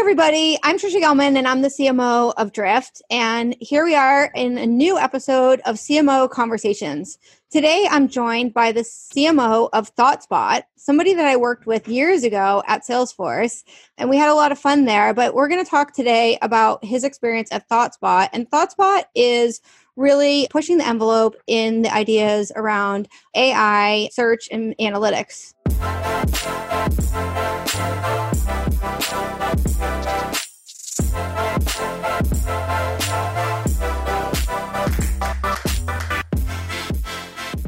[0.00, 0.58] everybody.
[0.62, 3.02] I'm Tricia Gellman, and I'm the CMO of Drift.
[3.10, 7.18] And here we are in a new episode of CMO Conversations.
[7.50, 12.62] Today, I'm joined by the CMO of ThoughtSpot, somebody that I worked with years ago
[12.66, 13.62] at Salesforce.
[13.98, 15.12] And we had a lot of fun there.
[15.12, 18.30] But we're going to talk today about his experience at ThoughtSpot.
[18.32, 19.60] And ThoughtSpot is
[19.96, 25.52] really pushing the envelope in the ideas around AI, search, and analytics.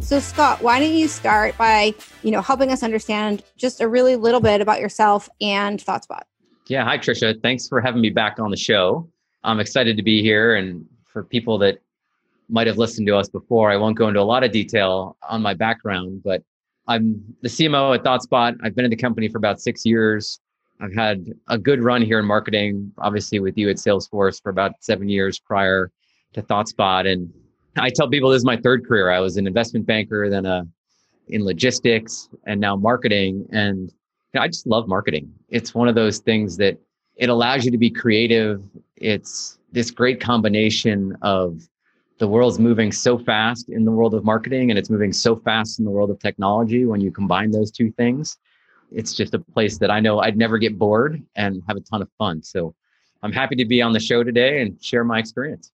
[0.03, 4.15] So Scott, why don't you start by, you know, helping us understand just a really
[4.17, 6.21] little bit about yourself and ThoughtSpot?
[6.67, 7.41] Yeah, hi Tricia.
[7.41, 9.09] Thanks for having me back on the show.
[9.43, 11.79] I'm excited to be here and for people that
[12.51, 15.41] might have listened to us before, I won't go into a lot of detail on
[15.41, 16.43] my background, but
[16.87, 18.57] I'm the CMO at ThoughtSpot.
[18.63, 20.41] I've been in the company for about 6 years.
[20.83, 24.73] I've had a good run here in marketing, obviously with you at Salesforce for about
[24.81, 25.91] 7 years prior
[26.35, 27.33] to ThoughtSpot and
[27.77, 29.11] I tell people this is my third career.
[29.11, 30.67] I was an investment banker, then a
[31.29, 33.47] in logistics, and now marketing.
[33.53, 33.93] And you
[34.35, 35.33] know, I just love marketing.
[35.49, 36.79] It's one of those things that
[37.17, 38.63] it allows you to be creative.
[38.97, 41.67] It's this great combination of
[42.19, 45.79] the world's moving so fast in the world of marketing and it's moving so fast
[45.79, 48.37] in the world of technology when you combine those two things
[48.95, 52.03] it's just a place that i know i'd never get bored and have a ton
[52.03, 52.75] of fun so
[53.23, 55.73] i'm happy to be on the show today and share my experience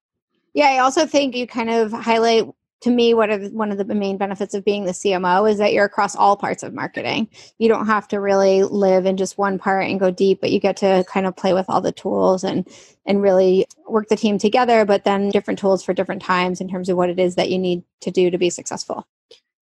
[0.55, 2.45] yeah, I also think you kind of highlight
[2.81, 5.73] to me what are one of the main benefits of being the CMO is that
[5.73, 7.27] you're across all parts of marketing.
[7.57, 10.61] You don't have to really live in just one part and go deep, but you
[10.61, 12.65] get to kind of play with all the tools and
[13.05, 16.87] and really work the team together, but then different tools for different times in terms
[16.87, 19.05] of what it is that you need to do to be successful.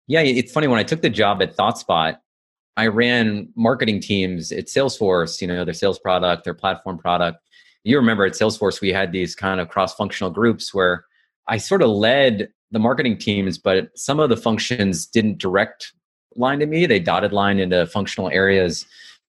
[0.08, 2.18] Yeah, it's funny when I took the job at ThoughtSpot,
[2.78, 7.40] I ran marketing teams at Salesforce, you know, their sales product, their platform product
[7.84, 11.06] you remember at Salesforce, we had these kind of cross functional groups where
[11.48, 15.94] I sort of led the marketing teams, but some of the functions didn't direct
[16.36, 16.86] line to me.
[16.86, 18.86] They dotted line into functional areas,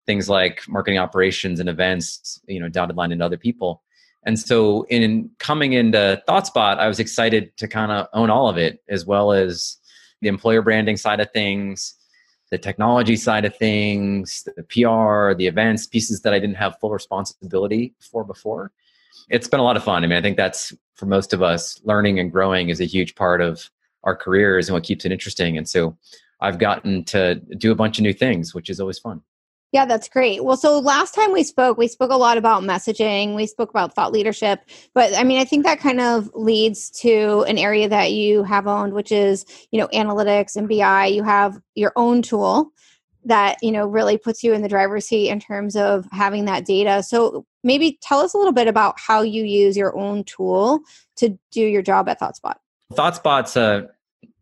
[0.06, 3.82] things like marketing operations and events, you know, dotted line into other people.
[4.25, 8.56] And so in coming into ThoughtSpot, I was excited to kind of own all of
[8.56, 9.78] it, as well as
[10.20, 11.94] the employer branding side of things,
[12.52, 16.90] the technology side of things, the PR, the events, pieces that I didn't have full
[16.90, 18.72] responsibility for before.
[19.30, 20.04] It's been a lot of fun.
[20.04, 23.14] I mean, I think that's for most of us, learning and growing is a huge
[23.14, 23.70] part of
[24.04, 25.56] our careers and what keeps it interesting.
[25.56, 25.96] And so
[26.42, 29.22] I've gotten to do a bunch of new things, which is always fun.
[29.72, 30.44] Yeah, that's great.
[30.44, 33.94] Well, so last time we spoke, we spoke a lot about messaging, we spoke about
[33.94, 34.60] thought leadership,
[34.93, 38.66] but I mean, I think that kind of leads to an area that you have
[38.66, 41.06] owned, which is, you know, analytics and BI.
[41.06, 42.71] You have your own tool
[43.25, 46.66] that, you know, really puts you in the driver's seat in terms of having that
[46.66, 47.03] data.
[47.03, 50.81] So maybe tell us a little bit about how you use your own tool
[51.16, 52.56] to do your job at ThoughtSpot.
[52.93, 53.88] ThoughtSpot's a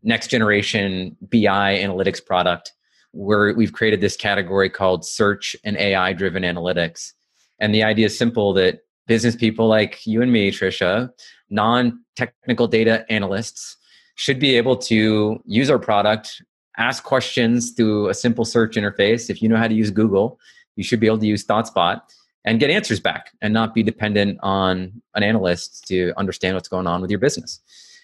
[0.02, 1.38] next generation BI
[1.78, 2.72] analytics product
[3.12, 7.12] where we've created this category called search and AI driven analytics.
[7.58, 11.10] And the idea is simple that business people like you and me, Tricia,
[11.50, 13.76] non technical data analysts,
[14.14, 16.42] should be able to use our product,
[16.78, 19.30] ask questions through a simple search interface.
[19.30, 20.38] If you know how to use Google,
[20.76, 22.00] you should be able to use ThoughtSpot
[22.44, 26.86] and get answers back and not be dependent on an analyst to understand what's going
[26.86, 27.60] on with your business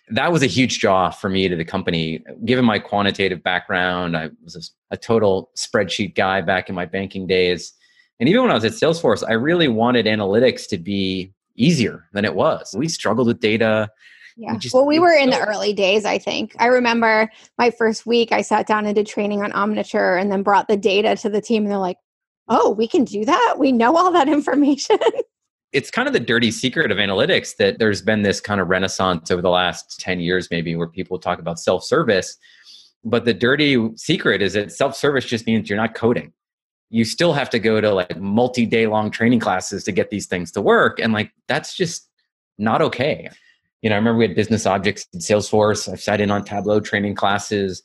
[0.09, 2.23] that was a huge draw for me to the company.
[2.45, 7.27] Given my quantitative background, I was a, a, total spreadsheet guy back in my banking
[7.27, 7.73] days.
[8.21, 12.25] And even when I was at Salesforce, I really wanted analytics to be easier than
[12.25, 12.75] it was.
[12.77, 13.91] We struggled with data.
[14.37, 14.53] Yeah.
[14.53, 16.55] We just, well, we were in the early days, I think.
[16.59, 20.43] I remember my first week, I sat down and did training on Omniture and then
[20.43, 21.65] brought the data to the team.
[21.65, 21.99] And they're like,
[22.49, 23.57] oh, we can do that?
[23.59, 24.99] We know all that information.
[25.77, 29.31] it's kind of the dirty secret of analytics that there's been this kind of renaissance
[29.31, 32.39] over the last 10 years maybe where people talk about self-service.
[33.05, 36.33] But the dirty secret is that self-service just means you're not coding.
[36.89, 40.51] You still have to go to like multi-day long training classes to get these things
[40.53, 42.09] to work and like that's just
[42.57, 43.29] not okay.
[43.83, 45.93] You know i remember we had business objects in salesforce.
[45.93, 47.83] I've sat in on tableau training classes.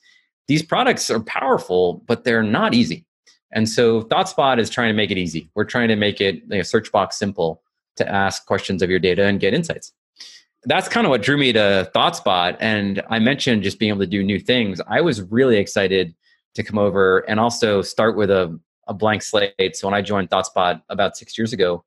[0.48, 3.06] These products are powerful but they're not easy.
[3.51, 5.50] And so ThoughtSpot is trying to make it easy.
[5.56, 7.62] We're trying to make it like a search box simple
[7.97, 9.93] to ask questions of your data and get insights.
[10.65, 12.55] That's kind of what drew me to ThoughtSpot.
[12.59, 14.79] And I mentioned just being able to do new things.
[14.88, 16.13] I was really excited
[16.53, 19.75] to come over and also start with a, a blank slate.
[19.75, 21.83] So when I joined ThoughtSpot about six years ago,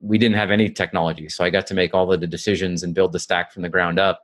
[0.00, 1.28] we didn't have any technology.
[1.28, 3.68] So I got to make all of the decisions and build the stack from the
[3.68, 4.20] ground up.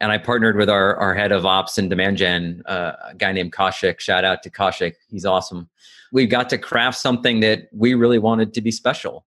[0.00, 3.32] And I partnered with our, our head of ops and demand gen, uh, a guy
[3.32, 3.98] named Kaushik.
[3.98, 4.94] Shout out to Kaushik.
[5.08, 5.68] He's awesome.
[6.12, 9.24] We got to craft something that we really wanted to be special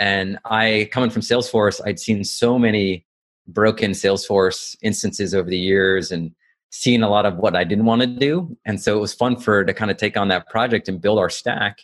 [0.00, 3.04] And I, coming from Salesforce, I'd seen so many
[3.46, 6.34] broken Salesforce instances over the years and
[6.70, 8.56] seen a lot of what I didn't want to do.
[8.64, 11.18] And so it was fun for to kind of take on that project and build
[11.18, 11.80] our stack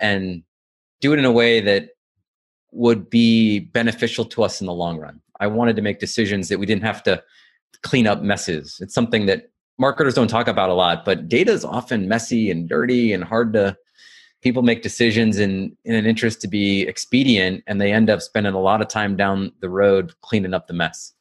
[0.00, 0.42] and
[1.00, 1.90] do it in a way that
[2.72, 5.20] would be beneficial to us in the long run.
[5.38, 7.22] I wanted to make decisions that we didn't have to
[7.82, 8.78] clean up messes.
[8.80, 12.68] It's something that marketers don't talk about a lot, but data is often messy and
[12.68, 13.76] dirty and hard to
[14.42, 18.54] people make decisions in in an interest to be expedient and they end up spending
[18.54, 21.12] a lot of time down the road cleaning up the mess.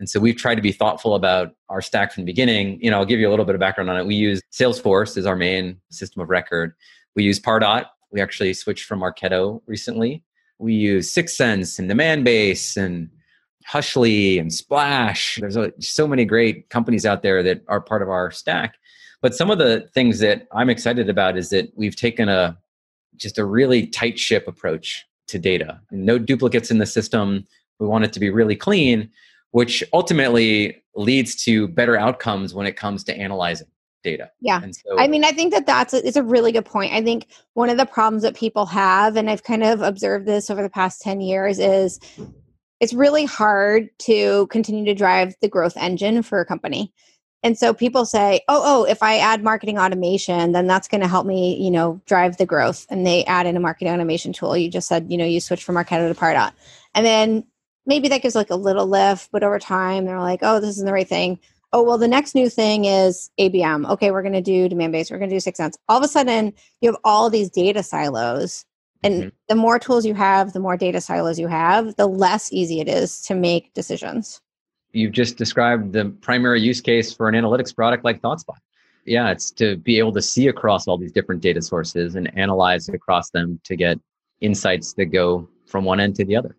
[0.00, 2.80] And so we've tried to be thoughtful about our stack from the beginning.
[2.82, 4.06] You know, I'll give you a little bit of background on it.
[4.06, 6.74] We use Salesforce as our main system of record.
[7.14, 7.86] We use Pardot.
[8.10, 10.24] We actually switched from Marketo recently.
[10.58, 13.08] We use 6sense and Demandbase and
[13.68, 15.38] Hushly and Splash.
[15.40, 18.76] There's a, so many great companies out there that are part of our stack.
[19.24, 22.58] But some of the things that I'm excited about is that we've taken a
[23.16, 25.80] just a really tight ship approach to data.
[25.90, 27.46] No duplicates in the system.
[27.78, 29.08] We want it to be really clean,
[29.52, 33.68] which ultimately leads to better outcomes when it comes to analyzing
[34.02, 34.30] data.
[34.42, 34.60] Yeah.
[34.60, 36.92] So, I mean, I think that that's a, it's a really good point.
[36.92, 40.50] I think one of the problems that people have, and I've kind of observed this
[40.50, 41.98] over the past 10 years, is
[42.78, 46.92] it's really hard to continue to drive the growth engine for a company.
[47.44, 51.06] And so people say, "Oh, oh, if I add marketing automation, then that's going to
[51.06, 54.56] help me, you know, drive the growth." And they add in a marketing automation tool.
[54.56, 56.52] You just said, you know, you switch from Marketo to Pardot,
[56.94, 57.44] and then
[57.86, 60.86] maybe that gives like a little lift, but over time they're like, "Oh, this isn't
[60.86, 61.38] the right thing."
[61.74, 65.18] oh well the next new thing is abm okay we're going to do Demandbase we're
[65.18, 68.64] going to do 6sense all of a sudden you have all these data silos
[69.02, 69.28] and mm-hmm.
[69.48, 72.88] the more tools you have the more data silos you have the less easy it
[72.88, 74.40] is to make decisions
[74.94, 78.56] you've just described the primary use case for an analytics product like ThoughtSpot.
[79.06, 82.88] Yeah, it's to be able to see across all these different data sources and analyze
[82.88, 83.98] across them to get
[84.40, 86.56] insights that go from one end to the other.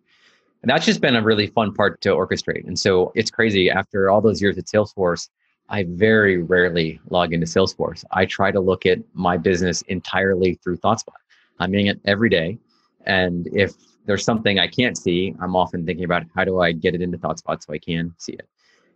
[0.62, 2.66] And that's just been a really fun part to orchestrate.
[2.66, 3.70] And so it's crazy.
[3.70, 5.28] After all those years at Salesforce,
[5.68, 8.04] I very rarely log into Salesforce.
[8.12, 11.14] I try to look at my business entirely through ThoughtSpot.
[11.58, 12.58] I'm in it every day.
[13.06, 13.72] And if
[14.06, 17.18] there's something I can't see, I'm often thinking about how do I get it into
[17.18, 18.48] ThoughtSpot so I can see it.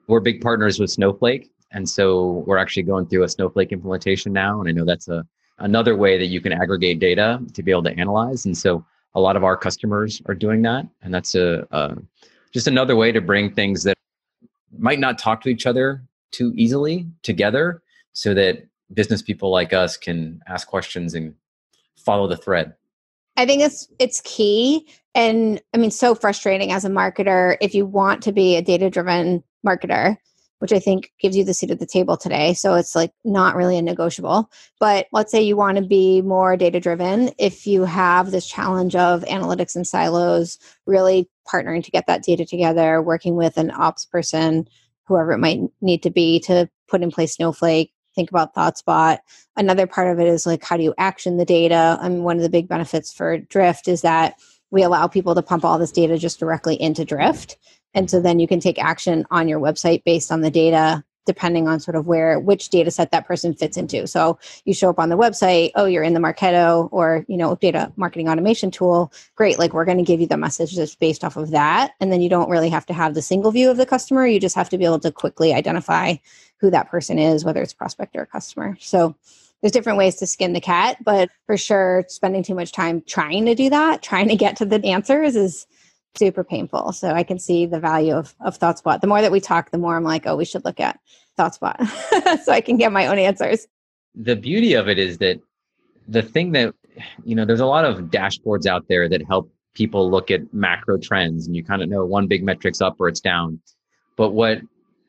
[0.07, 1.51] We're big partners with Snowflake.
[1.73, 4.61] And so we're actually going through a Snowflake implementation now.
[4.61, 5.25] And I know that's a
[5.61, 8.47] another way that you can aggregate data to be able to analyze.
[8.47, 8.85] And so
[9.15, 10.87] a lot of our customers are doing that.
[11.03, 11.97] And that's a, a
[12.53, 13.97] just another way to bring things that
[14.77, 16.03] might not talk to each other
[16.33, 21.35] too easily together so that business people like us can ask questions and
[21.97, 22.75] follow the thread.
[23.41, 27.87] I think it's it's key and I mean so frustrating as a marketer if you
[27.87, 30.19] want to be a data driven marketer
[30.59, 32.53] which I think gives you the seat at the table today.
[32.53, 34.51] So it's like not really a negotiable.
[34.79, 37.31] But let's say you want to be more data driven.
[37.39, 42.45] If you have this challenge of analytics and silos, really partnering to get that data
[42.45, 44.69] together, working with an ops person,
[45.07, 49.19] whoever it might need to be to put in place Snowflake, think about ThoughtSpot.
[49.57, 51.99] Another part of it is like how do you action the data?
[52.03, 54.35] Mean, one of the big benefits for Drift is that
[54.71, 57.57] we allow people to pump all this data just directly into Drift.
[57.95, 61.69] And so then you can take action on your website based on the data depending
[61.69, 64.07] on sort of where which data set that person fits into.
[64.07, 67.57] So you show up on the website, oh, you're in the Marketo or you know
[67.57, 69.13] data marketing automation tool.
[69.35, 72.13] Great, like we're going to give you the message messages based off of that, and
[72.13, 74.27] then you don't really have to have the single view of the customer.
[74.27, 76.17] You just have to be able to quickly identify
[76.59, 78.77] who that person is, whether it's prospect or customer.
[78.81, 79.17] So
[79.61, 83.47] there's different ways to skin the cat, but for sure, spending too much time trying
[83.47, 85.67] to do that, trying to get to the answers is
[86.17, 86.93] super painful.
[86.93, 89.01] So I can see the value of, of ThoughtSpot.
[89.01, 90.99] The more that we talk, the more I'm like, oh, we should look at
[91.39, 93.67] ThoughtSpot so I can get my own answers.
[94.15, 95.41] The beauty of it is that
[96.09, 96.75] the thing that,
[97.25, 100.99] you know, there's a lot of dashboards out there that help people look at macro
[100.99, 103.61] trends and you kind of know one big metric's up or it's down.
[104.17, 104.61] But what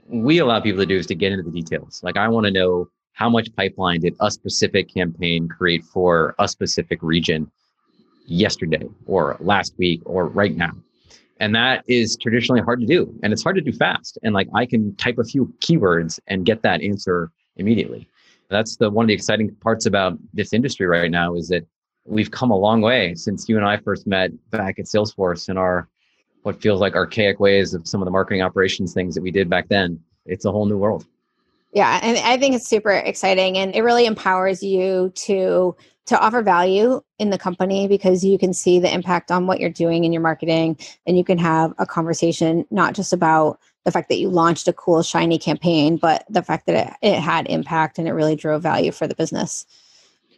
[0.07, 2.01] we allow people to do is to get into the details.
[2.03, 6.47] Like I want to know how much pipeline did a specific campaign create for a
[6.47, 7.51] specific region
[8.25, 10.71] yesterday or last week or right now.
[11.41, 13.11] And that is traditionally hard to do.
[13.23, 14.19] And it's hard to do fast.
[14.21, 18.07] And like I can type a few keywords and get that answer immediately.
[18.49, 21.65] That's the one of the exciting parts about this industry right now is that
[22.05, 25.57] we've come a long way since you and I first met back at Salesforce in
[25.57, 25.89] our
[26.43, 29.49] what feels like archaic ways of some of the marketing operations things that we did
[29.49, 29.99] back then.
[30.27, 31.07] It's a whole new world.
[31.73, 35.75] Yeah, and I think it's super exciting and it really empowers you to
[36.11, 39.69] to offer value in the company because you can see the impact on what you're
[39.69, 44.09] doing in your marketing and you can have a conversation not just about the fact
[44.09, 47.97] that you launched a cool shiny campaign but the fact that it, it had impact
[47.97, 49.65] and it really drove value for the business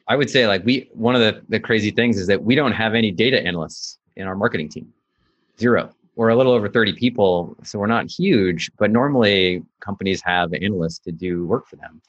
[0.07, 2.73] i would say like we one of the, the crazy things is that we don't
[2.73, 4.91] have any data analysts in our marketing team.
[5.59, 5.93] Zero.
[6.15, 10.99] We're a little over 30 people, so we're not huge, but normally companies have analysts
[10.99, 12.01] to do work for them.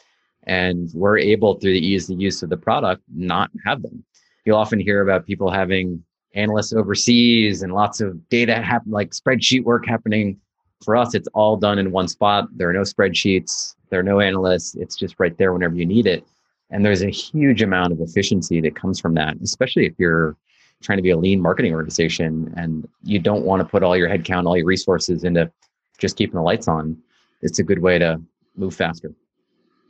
[0.46, 4.04] And we're able, through the ease of use of the product, not have them.
[4.44, 9.64] You'll often hear about people having analysts overseas and lots of data happen, like spreadsheet
[9.64, 10.38] work happening.
[10.84, 12.48] For us, it's all done in one spot.
[12.56, 14.74] There are no spreadsheets, there are no analysts.
[14.74, 16.26] It's just right there whenever you need it.
[16.70, 20.36] And there's a huge amount of efficiency that comes from that, especially if you're
[20.82, 24.08] trying to be a lean marketing organization and you don't want to put all your
[24.08, 25.50] headcount, all your resources into
[25.98, 26.98] just keeping the lights on.
[27.42, 28.20] It's a good way to
[28.56, 29.12] move faster.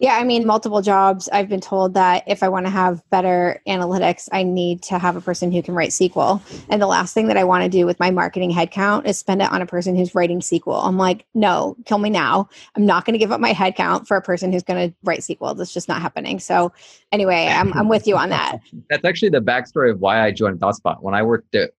[0.01, 1.29] Yeah, I mean, multiple jobs.
[1.33, 5.15] I've been told that if I want to have better analytics, I need to have
[5.15, 6.43] a person who can write SQL.
[6.69, 9.41] And the last thing that I want to do with my marketing headcount is spend
[9.41, 10.85] it on a person who's writing SQL.
[10.85, 12.49] I'm like, no, kill me now.
[12.75, 15.21] I'm not going to give up my headcount for a person who's going to write
[15.21, 15.57] SQL.
[15.57, 16.41] That's just not happening.
[16.41, 16.73] So,
[17.13, 18.59] anyway, I'm, I'm with you on that.
[18.91, 21.03] That's actually the backstory of why I joined ThoughtSpot.
[21.03, 21.71] When I worked at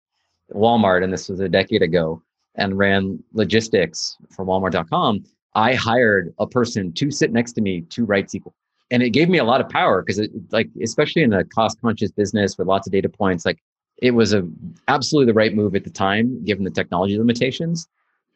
[0.53, 2.21] Walmart, and this was a decade ago,
[2.55, 8.05] and ran logistics for Walmart.com I hired a person to sit next to me to
[8.05, 8.51] write SQL.
[8.91, 11.81] And it gave me a lot of power because it like, especially in a cost
[11.81, 13.59] conscious business with lots of data points, like
[13.97, 14.47] it was a
[14.87, 17.87] absolutely the right move at the time, given the technology limitations.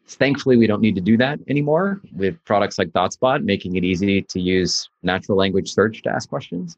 [0.08, 4.24] Thankfully, we don't need to do that anymore with products like ThoughtSpot, making it easy
[4.24, 6.78] to use natural language search to ask questions.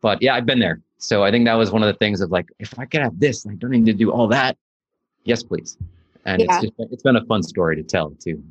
[0.00, 0.80] But yeah, I've been there.
[0.96, 3.18] So I think that was one of the things of like, if I could have
[3.20, 4.56] this, I don't need to do all that.
[5.24, 5.76] Yes, please.
[6.24, 6.46] And yeah.
[6.54, 8.42] it's just, it's been a fun story to tell too.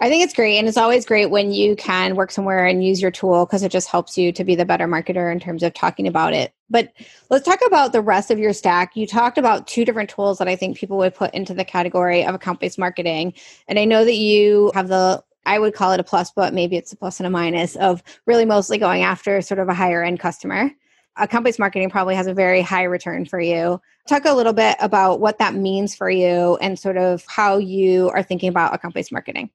[0.00, 0.58] I think it's great.
[0.58, 3.72] And it's always great when you can work somewhere and use your tool because it
[3.72, 6.52] just helps you to be the better marketer in terms of talking about it.
[6.70, 6.92] But
[7.30, 8.96] let's talk about the rest of your stack.
[8.96, 12.24] You talked about two different tools that I think people would put into the category
[12.24, 13.34] of account based marketing.
[13.66, 16.76] And I know that you have the I would call it a plus, but maybe
[16.76, 20.04] it's a plus and a minus of really mostly going after sort of a higher
[20.04, 20.70] end customer.
[21.16, 23.80] Account based marketing probably has a very high return for you.
[24.06, 28.10] Talk a little bit about what that means for you and sort of how you
[28.10, 29.50] are thinking about account based marketing.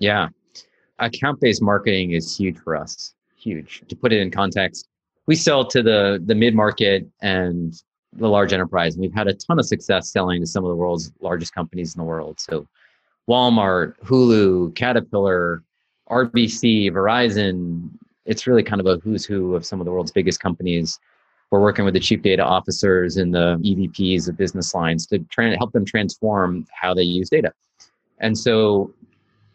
[0.00, 0.28] Yeah.
[0.98, 3.14] Account based marketing is huge for us.
[3.36, 3.84] Huge.
[3.88, 4.88] To put it in context,
[5.26, 7.80] we sell to the, the mid market and
[8.12, 8.94] the large enterprise.
[8.94, 11.94] And we've had a ton of success selling to some of the world's largest companies
[11.94, 12.40] in the world.
[12.40, 12.66] So
[13.28, 15.62] Walmart, Hulu, Caterpillar,
[16.10, 17.90] RBC, Verizon.
[18.26, 20.98] It's really kind of a who's who of some of the world's biggest companies.
[21.50, 25.46] We're working with the chief data officers and the EVPs of business lines to try
[25.46, 27.52] and help them transform how they use data.
[28.18, 28.92] And so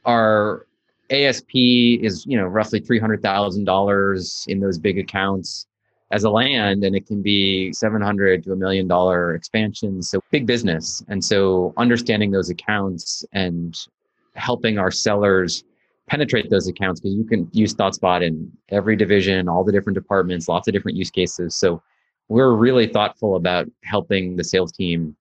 [0.06, 0.68] our
[1.10, 5.68] ASP is you know roughly three hundred thousand dollars in those big accounts
[6.12, 10.10] as a land, and it can be seven hundred to a million dollar expansions.
[10.10, 13.78] So big business, and so understanding those accounts and
[14.36, 15.64] helping our sellers
[16.08, 20.48] penetrate those accounts because you can use ThoughtSpot in every division, all the different departments,
[20.48, 21.56] lots of different use cases.
[21.56, 21.82] So
[22.28, 25.16] we're really thoughtful about helping the sales team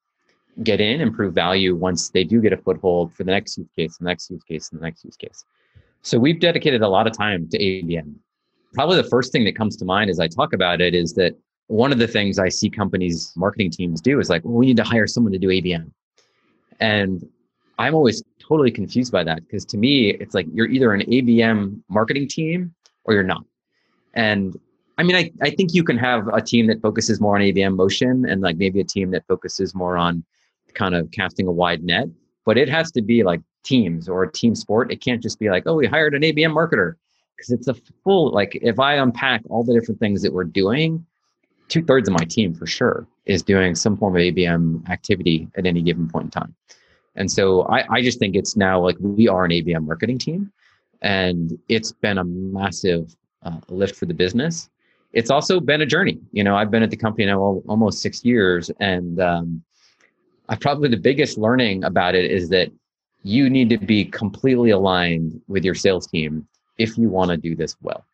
[0.62, 3.68] get in and prove value once they do get a foothold for the next use
[3.76, 5.44] case, the next use case, and the next use case.
[6.02, 8.14] So we've dedicated a lot of time to ABM.
[8.74, 11.34] Probably the first thing that comes to mind as I talk about it is that
[11.68, 14.76] one of the things I see companies, marketing teams do is like, well, we need
[14.76, 15.90] to hire someone to do ABM.
[16.80, 17.26] And
[17.78, 21.80] I'm always totally confused by that because to me, it's like you're either an ABM
[21.88, 23.44] marketing team or you're not.
[24.14, 24.58] And
[24.98, 27.74] I mean, I, I think you can have a team that focuses more on ABM
[27.74, 30.24] motion and like maybe a team that focuses more on
[30.74, 32.08] kind of casting a wide net,
[32.44, 34.92] but it has to be like teams or a team sport.
[34.92, 36.94] It can't just be like, oh, we hired an ABM marketer
[37.36, 41.04] because it's a full, like, if I unpack all the different things that we're doing,
[41.68, 45.66] two thirds of my team for sure is doing some form of ABM activity at
[45.66, 46.54] any given point in time.
[47.16, 50.52] And so I, I just think it's now like we are an ABM marketing team
[51.02, 54.68] and it's been a massive uh, lift for the business.
[55.12, 56.18] It's also been a journey.
[56.32, 59.62] You know, I've been at the company now almost six years and um,
[60.48, 62.70] I probably the biggest learning about it is that
[63.22, 66.46] you need to be completely aligned with your sales team
[66.78, 68.04] if you want to do this well.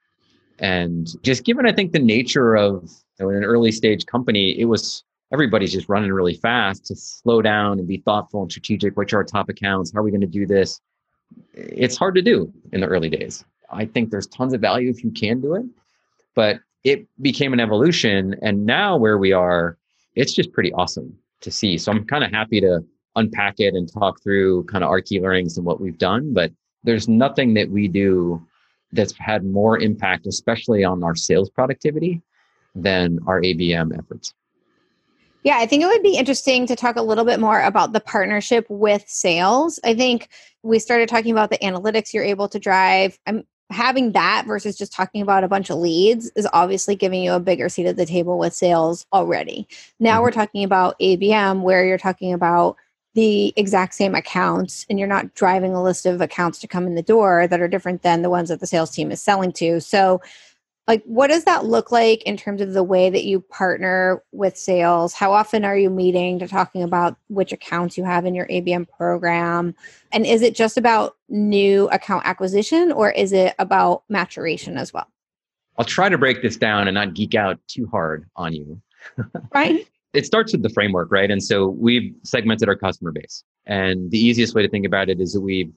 [0.61, 4.67] And just given, I think, the nature of you know, an early stage company, it
[4.67, 8.97] was everybody's just running really fast to slow down and be thoughtful and strategic.
[8.97, 9.93] Which are our top accounts?
[9.93, 10.81] How are we going to do this?
[11.55, 13.45] It's hard to do in the early days.
[13.73, 15.65] I think there's tons of value if you can do it,
[16.35, 18.37] but it became an evolution.
[18.43, 19.79] And now where we are,
[20.15, 21.78] it's just pretty awesome to see.
[21.78, 22.85] So I'm kind of happy to
[23.16, 26.32] unpack it and talk through kind of our key learnings and what we've done.
[26.32, 26.52] But
[26.85, 28.47] there's nothing that we do
[28.92, 32.20] that's had more impact, especially on our sales productivity,
[32.75, 34.35] than our ABM efforts.
[35.42, 38.00] Yeah, I think it would be interesting to talk a little bit more about the
[38.00, 39.80] partnership with sales.
[39.82, 40.28] I think
[40.62, 43.18] we started talking about the analytics you're able to drive.
[43.26, 47.33] I'm having that versus just talking about a bunch of leads is obviously giving you
[47.33, 49.67] a bigger seat at the table with sales already.
[49.99, 50.23] Now mm-hmm.
[50.23, 52.77] we're talking about ABM where you're talking about
[53.15, 56.95] the exact same accounts and you're not driving a list of accounts to come in
[56.95, 59.81] the door that are different than the ones that the sales team is selling to.
[59.81, 60.21] So
[60.90, 64.56] like what does that look like in terms of the way that you partner with
[64.56, 65.14] sales?
[65.14, 68.88] How often are you meeting to talking about which accounts you have in your abm
[68.88, 69.73] program?
[70.11, 75.06] And is it just about new account acquisition or is it about maturation as well?
[75.78, 78.82] I'll try to break this down and not geek out too hard on you.
[79.54, 79.87] Right.
[80.12, 81.30] It starts with the framework right?
[81.30, 83.44] And so we've segmented our customer base.
[83.66, 85.73] And the easiest way to think about it is that we've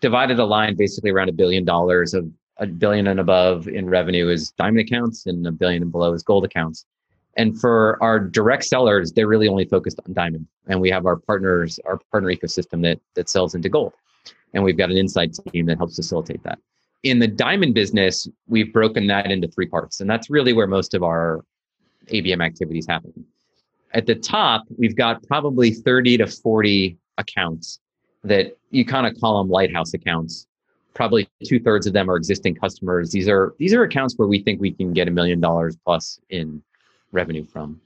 [0.00, 2.30] divided a line basically around a billion dollars of
[2.60, 6.22] a billion and above in revenue is diamond accounts and a billion and below is
[6.22, 6.84] gold accounts.
[7.36, 10.46] And for our direct sellers, they're really only focused on diamond.
[10.68, 13.94] And we have our partners, our partner ecosystem that that sells into gold.
[14.52, 16.58] And we've got an inside team that helps facilitate that.
[17.02, 20.00] In the diamond business, we've broken that into three parts.
[20.00, 21.44] And that's really where most of our
[22.08, 23.24] ABM activities happen.
[23.92, 27.80] At the top, we've got probably 30 to 40 accounts
[28.22, 30.46] that you kind of call them lighthouse accounts
[30.94, 33.10] probably two thirds of them are existing customers.
[33.10, 36.20] These are these are accounts where we think we can get a million dollars plus
[36.30, 36.62] in
[37.12, 37.80] revenue from.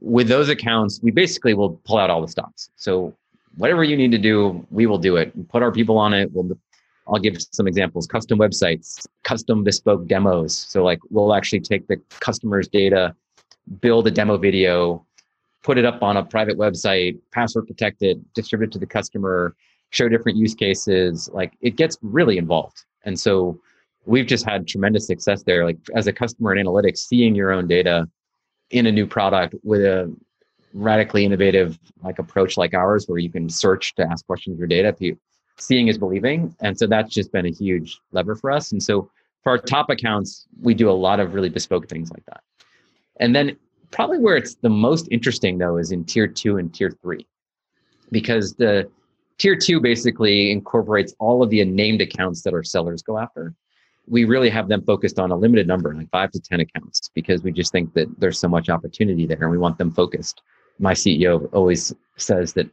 [0.00, 2.70] With those accounts, we basically will pull out all the stops.
[2.76, 3.14] So
[3.56, 5.48] whatever you need to do, we will do it.
[5.48, 6.30] Put our people on it.
[6.32, 6.56] We'll
[7.08, 8.06] I'll give some examples.
[8.06, 10.56] Custom websites, custom bespoke demos.
[10.56, 13.14] So like we'll actually take the customer's data,
[13.80, 15.04] build a demo video,
[15.62, 19.54] put it up on a private website, password protect it, distribute it to the customer,
[19.92, 22.84] show different use cases like it gets really involved.
[23.04, 23.60] And so
[24.04, 27.68] we've just had tremendous success there like as a customer in analytics seeing your own
[27.68, 28.08] data
[28.70, 30.12] in a new product with a
[30.74, 34.66] radically innovative like approach like ours where you can search to ask questions of your
[34.66, 34.94] data
[35.58, 36.54] seeing is believing.
[36.60, 38.72] And so that's just been a huge lever for us.
[38.72, 39.10] And so
[39.44, 42.40] for our top accounts we do a lot of really bespoke things like that.
[43.20, 43.56] And then
[43.90, 47.26] probably where it's the most interesting though is in tier two and tier three
[48.10, 48.90] because the
[49.42, 53.52] Tier two basically incorporates all of the named accounts that our sellers go after.
[54.06, 57.42] We really have them focused on a limited number, like five to 10 accounts, because
[57.42, 60.42] we just think that there's so much opportunity there and we want them focused.
[60.78, 62.70] My CEO always says that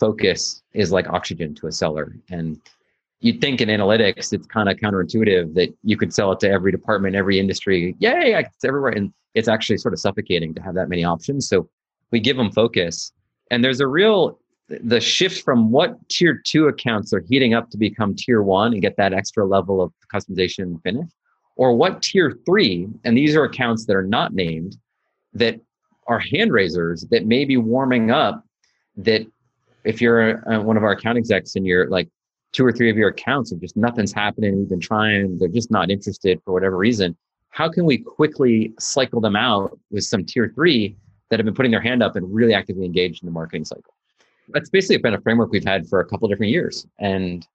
[0.00, 2.16] focus is like oxygen to a seller.
[2.28, 2.60] And
[3.20, 6.72] you'd think in analytics, it's kind of counterintuitive that you could sell it to every
[6.72, 7.94] department, every industry.
[8.00, 8.94] Yay, it's everywhere.
[8.94, 11.48] And it's actually sort of suffocating to have that many options.
[11.48, 11.68] So
[12.10, 13.12] we give them focus.
[13.52, 14.39] And there's a real
[14.82, 18.80] the shift from what tier two accounts are heating up to become tier one and
[18.80, 21.08] get that extra level of customization and finish,
[21.56, 24.76] or what tier three, and these are accounts that are not named,
[25.34, 25.60] that
[26.06, 28.44] are hand raisers that may be warming up.
[28.96, 29.26] That
[29.84, 32.08] if you're uh, one of our account execs and you're like
[32.52, 35.70] two or three of your accounts and just nothing's happening, we've been trying, they're just
[35.70, 37.16] not interested for whatever reason.
[37.50, 40.96] How can we quickly cycle them out with some tier three
[41.28, 43.94] that have been putting their hand up and really actively engaged in the marketing cycle?
[44.52, 46.86] That's basically been a framework we've had for a couple different years.
[46.98, 47.46] And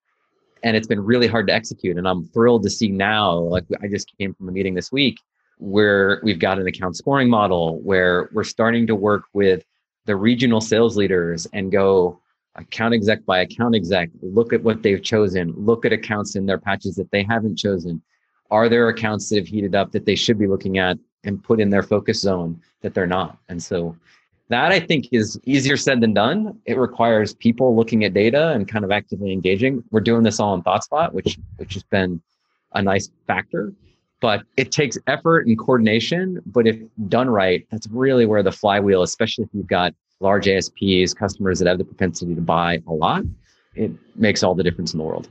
[0.63, 1.97] and it's been really hard to execute.
[1.97, 5.19] And i'm thrilled to see now like i just came from a meeting this week
[5.57, 9.63] where we've got an account scoring model where we're starting to work with
[10.05, 12.19] the regional sales leaders and go
[12.55, 16.57] account exec by account exec look at what they've chosen look at accounts in their
[16.57, 18.01] patches that they haven't chosen.
[18.51, 21.59] Are there accounts that have heated up that they should be looking at and put
[21.59, 23.39] in their focus zone that they're not?
[23.49, 23.97] And so
[24.49, 26.59] that I think is easier said than done.
[26.65, 29.83] It requires people looking at data and kind of actively engaging.
[29.91, 32.21] We're doing this all in ThoughtSpot, which which has been
[32.73, 33.73] a nice factor.
[34.21, 36.41] But it takes effort and coordination.
[36.45, 36.79] But if
[37.09, 41.67] done right, that's really where the flywheel, especially if you've got large ASPs, customers that
[41.67, 43.23] have the propensity to buy a lot,
[43.75, 45.29] it makes all the difference in the world.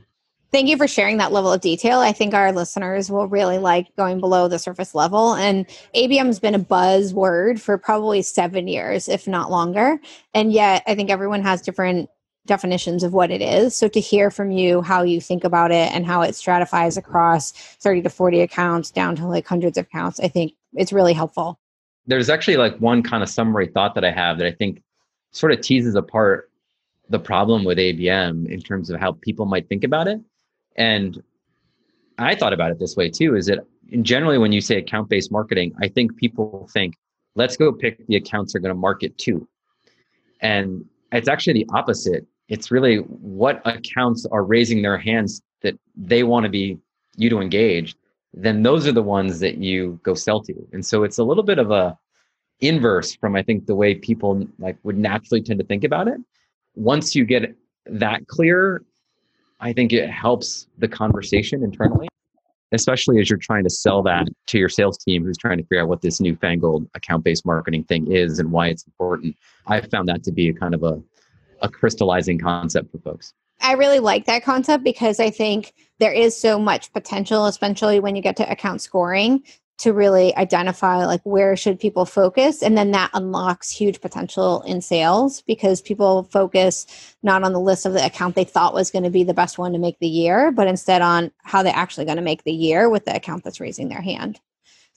[0.55, 1.99] Thank you for sharing that level of detail.
[1.99, 5.33] I think our listeners will really like going below the surface level.
[5.33, 9.99] And ABM has been a buzzword for probably seven years, if not longer.
[10.33, 12.09] And yet, I think everyone has different
[12.45, 13.75] definitions of what it is.
[13.75, 17.51] So to hear from you how you think about it and how it stratifies across
[17.51, 21.59] 30 to 40 accounts down to like hundreds of accounts, I think it's really helpful.
[22.07, 24.81] There's actually like one kind of summary thought that I have that I think
[25.31, 26.49] sort of teases apart
[27.09, 30.21] the problem with ABM in terms of how people might think about it.
[30.75, 31.21] And
[32.17, 33.59] I thought about it this way too is that
[34.01, 36.95] generally when you say account based marketing, I think people think,
[37.35, 39.47] let's go pick the accounts they're going to market to.
[40.41, 42.25] And it's actually the opposite.
[42.47, 46.77] It's really what accounts are raising their hands that they want to be
[47.15, 47.95] you to engage,
[48.33, 50.53] then those are the ones that you go sell to.
[50.73, 51.97] And so it's a little bit of a
[52.59, 56.19] inverse from I think the way people like would naturally tend to think about it.
[56.75, 58.83] Once you get that clear,
[59.59, 62.07] I think it helps the conversation internally.
[62.71, 65.81] especially as you're trying to sell that to your sales team who's trying to figure
[65.81, 69.35] out what this newfangled account based marketing thing is and why it's important.
[69.67, 71.01] I found that to be a kind of a,
[71.61, 73.33] a crystallizing concept for folks.
[73.61, 78.15] I really like that concept because I think there is so much potential, especially when
[78.15, 79.43] you get to account scoring,
[79.77, 84.81] to really identify like where should people focus and then that unlocks huge potential in
[84.81, 89.03] sales because people focus not on the list of the account they thought was going
[89.03, 92.05] to be the best one to make the year but instead on how they're actually
[92.05, 94.39] going to make the year with the account that's raising their hand.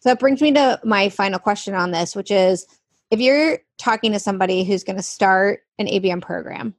[0.01, 2.67] So that brings me to my final question on this which is
[3.11, 6.75] if you're talking to somebody who's going to start an abm program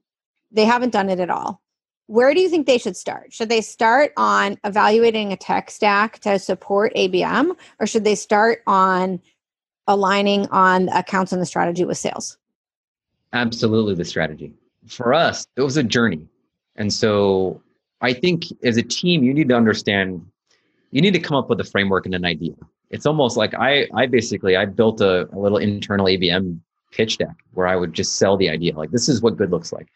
[0.51, 1.61] they haven't done it at all
[2.09, 3.31] where do you think they should start?
[3.31, 8.63] Should they start on evaluating a tech stack to support ABM, or should they start
[8.65, 9.21] on
[9.85, 12.39] aligning on accounts and the strategy with sales?
[13.31, 14.51] Absolutely, the strategy.
[14.87, 16.27] For us, it was a journey.
[16.77, 17.61] And so
[18.01, 20.25] I think as a team, you need to understand,
[20.89, 22.55] you need to come up with a framework and an idea.
[22.89, 26.59] It's almost like I, I basically, I built a, a little internal ABM
[26.91, 28.75] pitch deck where I would just sell the idea.
[28.75, 29.89] Like, this is what good looks like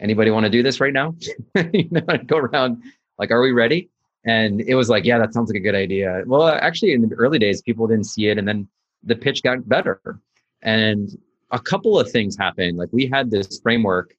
[0.00, 1.14] anybody want to do this right now?
[1.72, 2.82] you know, I'd go around
[3.18, 3.88] like, are we ready?
[4.24, 6.24] And it was like, yeah, that sounds like a good idea.
[6.26, 8.68] Well, actually, in the early days, people didn't see it, and then
[9.04, 10.20] the pitch got better.
[10.62, 11.16] And
[11.52, 12.76] a couple of things happened.
[12.76, 14.16] Like we had this framework.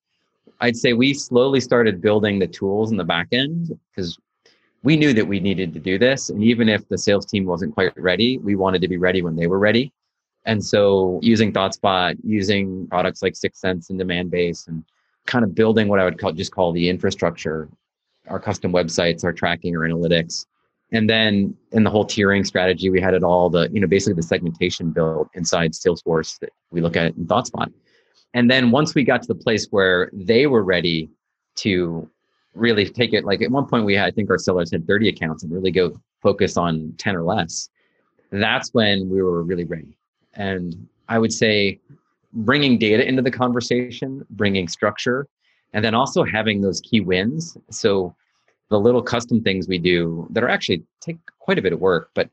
[0.62, 4.18] I'd say we slowly started building the tools in the back end because
[4.84, 6.30] we knew that we needed to do this.
[6.30, 9.36] And even if the sales team wasn't quite ready, we wanted to be ready when
[9.36, 9.92] they were ready.
[10.46, 14.84] And so using ThoughtSpot, using products like 6sense and Demandbase and
[15.28, 17.70] kind of building what I would call just call the infrastructure,
[18.28, 20.46] our custom websites, our tracking, or analytics.
[20.92, 24.13] And then in the whole tiering strategy, we had it all the, you know, basically
[24.13, 27.72] the segmentation built inside Salesforce that we look at in ThoughtSpot.
[28.34, 31.10] And then once we got to the place where they were ready
[31.58, 32.10] to
[32.54, 35.10] really take it, like at one point we had, I think our sellers had 30
[35.10, 37.70] accounts and really go focus on 10 or less.
[38.32, 39.98] That's when we were really ready.
[40.36, 41.80] And I would say
[42.34, 45.28] bringing data into the conversation, bringing structure,
[45.74, 47.58] and then also having those key wins.
[47.72, 48.16] So
[48.70, 52.10] the little custom things we do that are actually take quite a bit of work,
[52.13, 52.30] but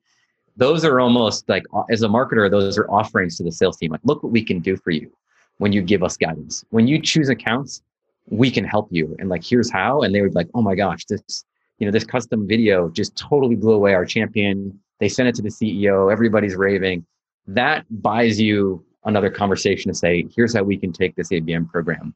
[0.56, 3.90] those are almost like uh, as a marketer, those are offerings to the sales team.
[3.90, 5.10] Like, look what we can do for you
[5.58, 6.64] when you give us guidance.
[6.70, 7.82] When you choose accounts,
[8.28, 9.16] we can help you.
[9.18, 10.02] And like, here's how.
[10.02, 11.44] And they would be like, oh my gosh, this,
[11.78, 14.78] you know, this custom video just totally blew away our champion.
[15.00, 16.10] They sent it to the CEO.
[16.10, 17.04] Everybody's raving.
[17.46, 22.14] That buys you another conversation to say, here's how we can take this ABM program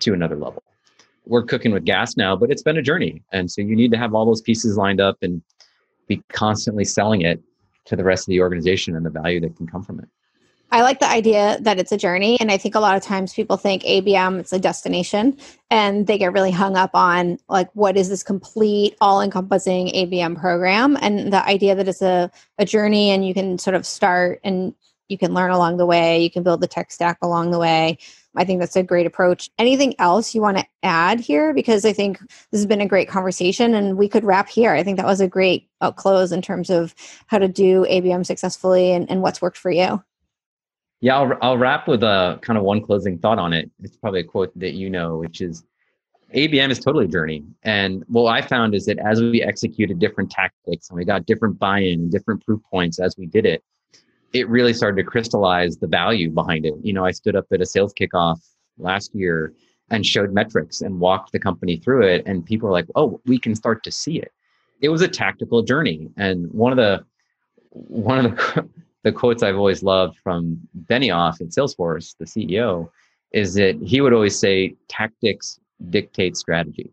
[0.00, 0.62] to another level.
[1.26, 3.22] We're cooking with gas now, but it's been a journey.
[3.32, 5.42] And so you need to have all those pieces lined up and
[6.06, 7.42] be constantly selling it
[7.86, 10.08] to the rest of the organization and the value that can come from it.
[10.72, 12.38] I like the idea that it's a journey.
[12.40, 15.36] And I think a lot of times people think ABM, it's a destination,
[15.70, 20.38] and they get really hung up on like, what is this complete, all encompassing ABM
[20.38, 20.98] program?
[21.00, 24.74] And the idea that it's a, a journey and you can sort of start and
[25.08, 27.98] you can learn along the way you can build the tech stack along the way.
[28.36, 29.50] I think that's a great approach.
[29.58, 31.54] Anything else you want to add here?
[31.54, 34.72] Because i think this has been a great conversation and we could wrap here.
[34.72, 36.94] I think that was a great close in terms of
[37.26, 40.02] how to do abm successfully and, and what's worked for you.
[41.00, 43.70] Yeah I'll, I'll wrap with a kind of one closing thought on it.
[43.82, 45.64] It's probably a quote that you know which is
[46.34, 47.44] ABM is totally a journey.
[47.62, 51.58] And what I found is that as we executed different tactics and we got different
[51.58, 53.62] buy in and different proof points as we did it,
[54.32, 56.74] it really started to crystallize the value behind it.
[56.82, 58.40] You know, I stood up at a sales kickoff
[58.78, 59.52] last year
[59.90, 63.38] and showed metrics and walked the company through it, and people were like, "Oh, we
[63.38, 64.32] can start to see it."
[64.80, 67.04] It was a tactical journey, and one of the
[67.70, 68.68] one of the
[69.04, 72.90] the quotes I've always loved from Benioff at Salesforce, the CEO,
[73.32, 75.60] is that he would always say, "Tactics
[75.90, 76.92] dictate strategy."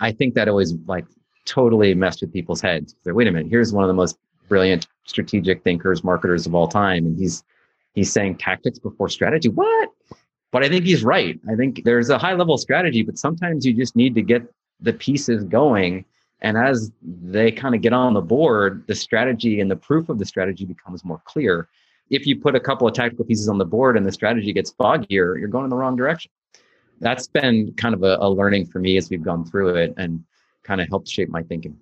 [0.00, 1.04] I think that always like
[1.44, 2.96] totally messed with people's heads.
[3.04, 6.68] They're, wait a minute, here's one of the most brilliant strategic thinkers, marketers of all
[6.68, 7.44] time, and he's
[7.94, 9.48] he's saying tactics before strategy.
[9.48, 9.90] What?
[10.50, 11.40] But I think he's right.
[11.50, 14.42] I think there's a high level strategy, but sometimes you just need to get
[14.80, 16.04] the pieces going.
[16.42, 20.18] And as they kind of get on the board, the strategy and the proof of
[20.18, 21.68] the strategy becomes more clear.
[22.10, 24.72] If you put a couple of tactical pieces on the board and the strategy gets
[24.72, 26.30] foggier, you're going in the wrong direction.
[27.00, 30.22] That's been kind of a, a learning for me as we've gone through it and
[30.62, 31.76] kind of helped shape my thinking.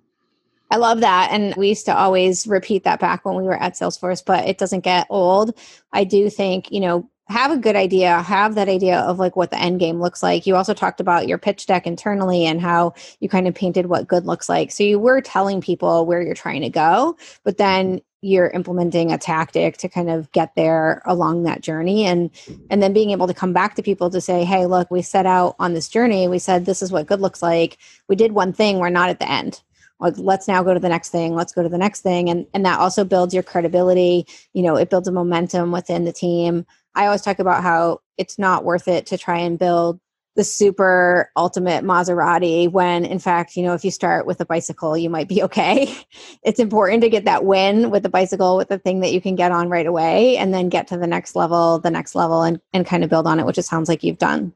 [0.73, 1.29] I love that.
[1.31, 4.57] And we used to always repeat that back when we were at Salesforce, but it
[4.57, 5.55] doesn't get old.
[5.91, 9.51] I do think, you know, have a good idea, have that idea of like what
[9.51, 10.47] the end game looks like.
[10.47, 14.07] You also talked about your pitch deck internally and how you kind of painted what
[14.07, 14.71] good looks like.
[14.71, 17.97] So you were telling people where you're trying to go, but then mm-hmm.
[18.21, 22.31] you're implementing a tactic to kind of get there along that journey and
[22.71, 25.25] and then being able to come back to people to say hey look we set
[25.25, 28.53] out on this journey we said this is what good looks like we did one
[28.53, 29.61] thing we're not at the end
[30.11, 32.65] let's now go to the next thing let's go to the next thing and and
[32.65, 37.05] that also builds your credibility you know it builds a momentum within the team i
[37.05, 39.99] always talk about how it's not worth it to try and build
[40.35, 44.97] the super ultimate Maserati when in fact, you know, if you start with a bicycle,
[44.97, 45.95] you might be okay.
[46.43, 49.35] it's important to get that win with the bicycle with the thing that you can
[49.35, 52.59] get on right away and then get to the next level, the next level and
[52.73, 54.53] and kind of build on it, which it sounds like you've done.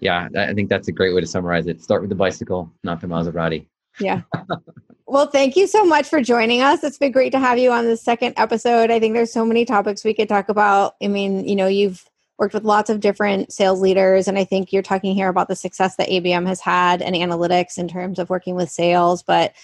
[0.00, 1.82] Yeah, I think that's a great way to summarize it.
[1.82, 3.66] Start with the bicycle, not the Maserati.
[3.98, 4.22] Yeah.
[5.06, 6.82] well, thank you so much for joining us.
[6.82, 8.90] It's been great to have you on the second episode.
[8.90, 10.96] I think there's so many topics we could talk about.
[11.00, 12.04] I mean, you know, you've
[12.38, 15.56] worked with lots of different sales leaders, and I think you're talking here about the
[15.56, 19.54] success that ABM has had and analytics in terms of working with sales, but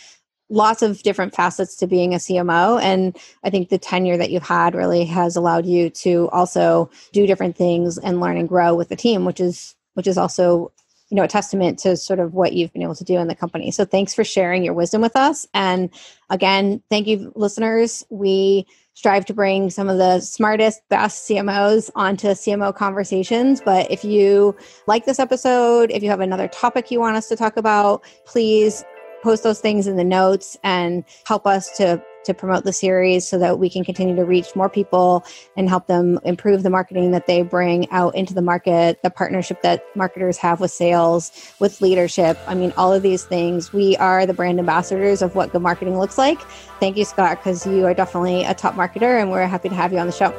[0.49, 2.81] lots of different facets to being a CMO.
[2.81, 7.27] And I think the tenure that you've had really has allowed you to also do
[7.27, 10.73] different things and learn and grow with the team, which is which is also
[11.13, 13.35] you know a testament to sort of what you've been able to do in the
[13.35, 13.71] company.
[13.71, 15.47] So thanks for sharing your wisdom with us.
[15.53, 15.91] And
[16.31, 18.03] again thank you listeners.
[18.09, 23.61] We strive to bring some of the smartest best cmos onto cmo conversations.
[23.63, 27.37] But if you like this episode if you have another topic you want us to
[27.37, 28.83] talk about please
[29.23, 33.39] post those things in the notes and help us to to promote the series so
[33.39, 35.25] that we can continue to reach more people
[35.57, 39.61] and help them improve the marketing that they bring out into the market, the partnership
[39.63, 42.39] that marketers have with sales, with leadership.
[42.47, 43.73] I mean, all of these things.
[43.73, 46.41] We are the brand ambassadors of what good marketing looks like.
[46.81, 49.93] Thank you, Scott, because you are definitely a top marketer and we're happy to have
[49.93, 50.31] you on the show.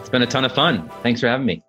[0.00, 0.88] It's been a ton of fun.
[1.02, 1.64] Thanks for having me.